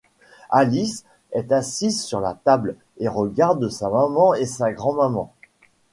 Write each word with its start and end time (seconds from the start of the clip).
Alice 0.49 1.05
est 1.31 1.51
assise 1.51 2.03
sur 2.03 2.21
la 2.21 2.33
table 2.33 2.75
et 2.97 3.07
regarde 3.07 3.69
sa 3.69 3.87
maman 3.91 4.33
et 4.33 4.47
sa 4.47 4.73
grand’maman. 4.73 5.31